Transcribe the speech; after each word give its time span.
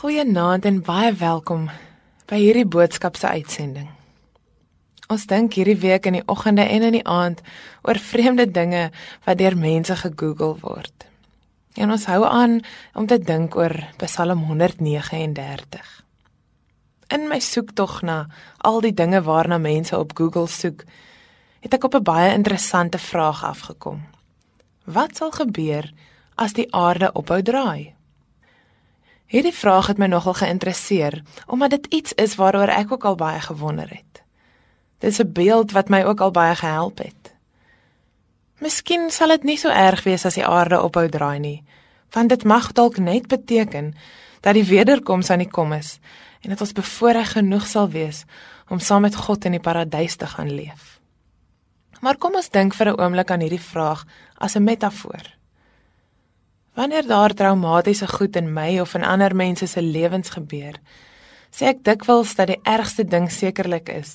Goeienaand 0.00 0.64
en 0.64 0.78
baie 0.80 1.10
welkom 1.12 1.66
by 2.30 2.38
hierdie 2.40 2.64
boodskap 2.64 3.18
se 3.20 3.28
uitsending. 3.36 3.90
Ons 5.12 5.26
dink 5.28 5.58
hierdie 5.58 5.76
week 5.82 6.08
in 6.08 6.16
die 6.16 6.22
oggende 6.24 6.64
en 6.64 6.86
in 6.86 6.96
die 6.96 7.02
aand 7.04 7.42
oor 7.84 8.00
vreemde 8.00 8.46
dinge 8.48 8.86
wat 9.26 9.42
deur 9.42 9.58
mense 9.60 9.98
gegoogel 10.00 10.56
word. 10.62 11.04
En 11.76 11.92
ons 11.92 12.08
hou 12.08 12.22
aan 12.24 12.62
om 12.96 13.10
te 13.12 13.20
dink 13.20 13.60
oor 13.60 13.76
Psalm 14.00 14.48
139. 14.48 15.92
In 17.12 17.28
my 17.28 17.42
soektog 17.44 18.00
na 18.00 18.18
al 18.56 18.80
die 18.80 18.96
dinge 18.96 19.20
waarna 19.28 19.60
mense 19.60 20.00
op 20.00 20.16
Google 20.16 20.48
soek, 20.48 20.88
het 21.60 21.76
ek 21.76 21.84
op 21.84 22.00
'n 22.00 22.08
baie 22.08 22.32
interessante 22.32 22.98
vraag 22.98 23.44
afgekom. 23.44 24.00
Wat 24.88 25.16
sal 25.16 25.30
gebeur 25.30 25.92
as 26.36 26.56
die 26.56 26.72
aarde 26.72 27.12
ophou 27.12 27.42
draai? 27.42 27.99
Hierdie 29.30 29.54
vraag 29.54 29.86
het 29.86 29.98
my 30.02 30.08
nogal 30.10 30.34
geïnteresseer 30.34 31.20
omdat 31.46 31.70
dit 31.70 31.86
iets 31.86 32.12
is 32.18 32.34
waaroor 32.34 32.72
ek 32.74 32.92
ook 32.92 33.04
al 33.06 33.14
baie 33.14 33.40
gewonder 33.40 33.86
het. 33.88 34.22
Dit 34.98 35.10
is 35.10 35.20
'n 35.22 35.32
beeld 35.32 35.70
wat 35.72 35.88
my 35.88 36.02
ook 36.02 36.20
al 36.20 36.30
baie 36.30 36.54
gehelp 36.54 36.98
het. 36.98 37.34
Miskien 38.58 39.10
sal 39.10 39.28
dit 39.28 39.42
nie 39.42 39.56
so 39.56 39.68
erg 39.68 40.02
wees 40.02 40.24
as 40.24 40.34
die 40.34 40.46
aarde 40.46 40.82
ophou 40.82 41.08
draai 41.08 41.38
nie, 41.38 41.64
want 42.10 42.28
dit 42.28 42.44
mag 42.44 42.72
dalk 42.72 42.98
net 42.98 43.26
beteken 43.26 43.94
dat 44.40 44.54
die 44.54 44.64
wederkoms 44.64 45.30
aan 45.30 45.38
die 45.38 45.50
kom 45.50 45.72
is 45.72 45.98
en 46.40 46.50
dat 46.50 46.60
ons 46.60 46.72
bevoorreg 46.72 47.32
genoeg 47.32 47.66
sal 47.66 47.88
wees 47.88 48.24
om 48.68 48.78
saam 48.78 49.02
met 49.02 49.16
God 49.16 49.44
in 49.44 49.50
die 49.50 49.60
paradys 49.60 50.16
te 50.16 50.26
gaan 50.26 50.50
leef. 50.50 51.00
Maar 52.00 52.16
kom 52.16 52.34
ons 52.34 52.50
dink 52.50 52.74
vir 52.74 52.86
'n 52.86 53.00
oomblik 53.00 53.30
aan 53.30 53.40
hierdie 53.40 53.66
vraag 53.72 54.04
as 54.38 54.56
'n 54.56 54.64
metafoor. 54.64 55.39
Wanneer 56.80 57.06
daar 57.06 57.34
traumatiese 57.34 58.06
goed 58.08 58.36
in 58.36 58.52
my 58.52 58.78
of 58.80 58.94
in 58.94 59.04
ander 59.04 59.36
mense 59.36 59.66
se 59.66 59.82
lewens 59.82 60.30
gebeur, 60.32 60.78
sê 61.52 61.66
ek 61.74 61.82
dikwels 61.84 62.32
dat 62.38 62.48
die 62.48 62.56
ergste 62.64 63.04
ding 63.04 63.26
sekerlik 63.28 63.90
is 63.92 64.14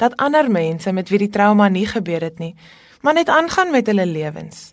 dat 0.00 0.16
ander 0.20 0.48
mense 0.52 0.92
met 0.96 1.12
wie 1.12 1.20
die 1.20 1.32
trauma 1.32 1.68
nie 1.68 1.84
gebeur 1.88 2.24
het 2.24 2.40
nie, 2.40 2.54
maar 3.04 3.18
net 3.18 3.28
aangaan 3.28 3.70
met 3.72 3.88
hulle 3.92 4.06
lewens. 4.08 4.72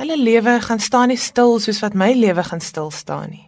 Hulle 0.00 0.16
lewe 0.16 0.56
gaan 0.64 0.80
staan 0.80 1.12
nie 1.12 1.20
stil 1.20 1.58
soos 1.60 1.82
wat 1.84 1.96
my 1.96 2.10
lewe 2.16 2.44
gaan 2.48 2.64
stil 2.64 2.88
staan 2.90 3.36
nie. 3.36 3.46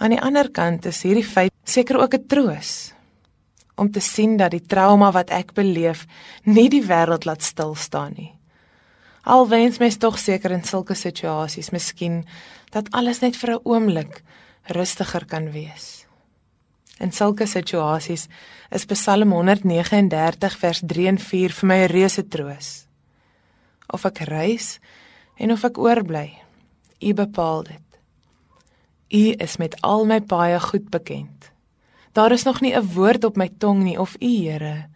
Aan 0.00 0.16
die 0.16 0.22
ander 0.24 0.48
kant 0.48 0.88
is 0.88 1.04
hierdie 1.04 1.26
feit 1.26 1.52
seker 1.64 2.00
ook 2.00 2.14
'n 2.16 2.26
troos 2.26 2.94
om 3.76 3.92
te 3.92 4.00
sien 4.00 4.36
dat 4.36 4.56
die 4.56 4.64
trauma 4.64 5.12
wat 5.12 5.30
ek 5.30 5.52
beleef 5.52 6.06
nie 6.44 6.68
die 6.68 6.84
wêreld 6.84 7.24
laat 7.24 7.42
stil 7.42 7.74
staan 7.74 8.12
nie. 8.16 8.39
Al 9.22 9.48
wens 9.48 9.78
mens 9.78 9.96
tog 9.96 10.18
seker 10.18 10.50
in 10.50 10.64
sulke 10.64 10.94
situasies 10.94 11.70
miskien 11.70 12.24
dat 12.72 12.88
alles 12.90 13.20
net 13.20 13.36
vir 13.36 13.50
'n 13.50 13.60
oomblik 13.64 14.22
rustiger 14.64 15.24
kan 15.26 15.50
wees. 15.52 16.06
In 17.00 17.12
sulke 17.12 17.46
situasies 17.46 18.28
is 18.70 18.84
Psalm 18.84 19.32
139 19.32 20.58
vers 20.58 20.82
3 20.86 21.06
en 21.06 21.18
4 21.18 21.52
vir 21.52 21.66
my 21.66 21.76
'n 21.76 21.90
reuse 21.90 22.28
troos. 22.28 22.86
Of 23.88 24.04
ek 24.04 24.18
reis 24.18 24.78
en 25.36 25.52
of 25.52 25.64
ek 25.64 25.78
oorbly, 25.78 26.38
U 27.00 27.14
bepaal 27.14 27.62
dit. 27.62 27.88
U 29.10 29.34
is 29.38 29.56
met 29.56 29.80
al 29.80 30.04
my 30.06 30.20
paaie 30.20 30.60
goed 30.60 30.90
bekend. 30.90 31.50
Daar 32.12 32.32
is 32.32 32.44
nog 32.44 32.60
nie 32.60 32.74
'n 32.76 32.92
woord 32.94 33.24
op 33.24 33.36
my 33.36 33.48
tong 33.58 33.82
nie 33.82 33.98
of 33.98 34.16
U 34.20 34.26
Here 34.26 34.88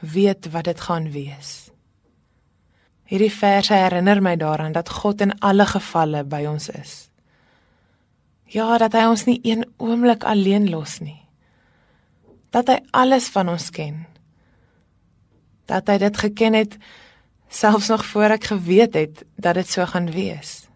weet 0.00 0.50
wat 0.50 0.64
dit 0.64 0.80
gaan 0.80 1.10
wees. 1.10 1.70
Hierdie 3.08 3.32
verse 3.32 3.72
herinner 3.72 4.20
my 4.22 4.36
daaraan 4.36 4.74
dat 4.76 4.90
God 4.92 5.22
in 5.24 5.32
alle 5.40 5.64
gevalle 5.66 6.24
by 6.28 6.44
ons 6.50 6.68
is. 6.68 7.08
Ja, 8.52 8.78
dat 8.80 8.92
hy 8.96 9.06
ons 9.08 9.24
nie 9.28 9.40
een 9.44 9.64
oomblik 9.76 10.24
alleen 10.24 10.68
los 10.70 10.98
nie. 11.00 11.20
Dat 12.52 12.68
hy 12.68 12.78
alles 12.96 13.28
van 13.32 13.48
ons 13.48 13.70
ken. 13.72 14.04
Dat 15.68 15.88
hy 15.88 15.98
dit 16.04 16.16
geken 16.16 16.56
het 16.56 16.76
selfs 17.48 17.88
nog 17.88 18.04
voor 18.04 18.36
ek 18.36 18.50
geweet 18.52 18.94
het 18.94 19.24
dat 19.36 19.56
dit 19.56 19.68
so 19.68 19.84
gaan 19.88 20.10
wees. 20.12 20.68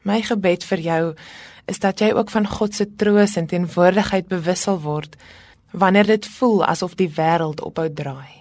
My 0.00 0.22
gebed 0.24 0.64
vir 0.64 0.80
jou 0.80 1.02
is 1.68 1.80
dat 1.84 2.00
jy 2.00 2.14
ook 2.16 2.32
van 2.32 2.48
God 2.48 2.74
se 2.74 2.88
troos 2.96 3.36
en 3.36 3.46
teenwoordigheid 3.46 4.28
bewissel 4.28 4.80
word 4.80 5.16
wanneer 5.76 6.08
dit 6.08 6.26
voel 6.38 6.64
asof 6.64 6.96
die 6.96 7.12
wêreld 7.12 7.60
ophou 7.60 7.90
draai. 7.92 8.37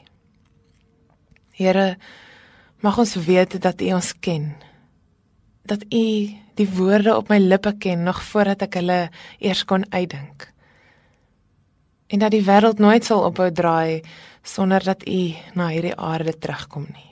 Here, 1.57 1.97
mag 2.85 2.97
ons 3.01 3.15
weet 3.25 3.57
dat 3.61 3.81
U 3.81 3.93
ons 3.97 4.11
ken. 4.21 4.51
Dat 5.65 5.83
U 5.89 6.05
die 6.57 6.69
woorde 6.77 7.15
op 7.17 7.29
my 7.29 7.39
lippe 7.41 7.73
ken 7.81 8.03
nog 8.05 8.21
voordat 8.29 8.67
ek 8.67 8.77
hulle 8.79 8.99
eers 9.41 9.63
kon 9.65 9.85
uitdink. 9.89 10.49
En 12.07 12.21
dat 12.23 12.31
die 12.31 12.45
wêreld 12.45 12.79
nooit 12.79 13.05
sal 13.05 13.25
ophou 13.27 13.49
draai 13.51 14.01
sonder 14.45 14.83
dat 14.85 15.03
U 15.07 15.21
na 15.57 15.71
hierdie 15.73 15.97
aarde 15.97 16.37
terugkom 16.37 16.85
nie. 16.93 17.11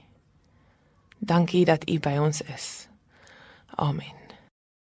Dankie 1.19 1.65
dat 1.65 1.89
U 1.89 1.99
by 1.99 2.17
ons 2.21 2.41
is. 2.53 2.87
Amen. 3.75 4.24